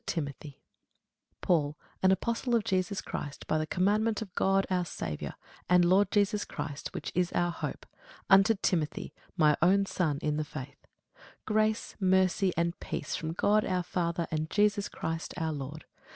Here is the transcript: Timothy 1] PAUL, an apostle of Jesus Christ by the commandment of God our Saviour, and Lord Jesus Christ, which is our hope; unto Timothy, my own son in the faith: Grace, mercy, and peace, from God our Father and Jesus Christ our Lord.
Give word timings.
Timothy 0.07 0.63
1] 1.41 1.41
PAUL, 1.41 1.77
an 2.01 2.11
apostle 2.11 2.55
of 2.55 2.63
Jesus 2.63 3.01
Christ 3.01 3.45
by 3.45 3.59
the 3.59 3.67
commandment 3.67 4.19
of 4.23 4.33
God 4.33 4.65
our 4.71 4.83
Saviour, 4.83 5.35
and 5.69 5.85
Lord 5.85 6.09
Jesus 6.09 6.43
Christ, 6.43 6.91
which 6.95 7.11
is 7.13 7.31
our 7.33 7.51
hope; 7.51 7.85
unto 8.27 8.55
Timothy, 8.55 9.13
my 9.37 9.55
own 9.61 9.85
son 9.85 10.17
in 10.23 10.37
the 10.37 10.43
faith: 10.43 10.87
Grace, 11.45 11.95
mercy, 11.99 12.51
and 12.57 12.79
peace, 12.79 13.15
from 13.15 13.33
God 13.33 13.63
our 13.63 13.83
Father 13.83 14.25
and 14.31 14.49
Jesus 14.49 14.89
Christ 14.89 15.35
our 15.37 15.53
Lord. 15.53 15.85